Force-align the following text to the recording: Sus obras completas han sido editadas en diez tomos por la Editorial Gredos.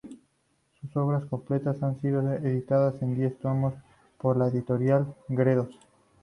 Sus 0.81 0.97
obras 0.97 1.25
completas 1.25 1.83
han 1.83 2.01
sido 2.01 2.21
editadas 2.33 2.99
en 3.03 3.13
diez 3.15 3.37
tomos 3.37 3.75
por 4.17 4.35
la 4.35 4.47
Editorial 4.47 5.13
Gredos. 5.27 5.77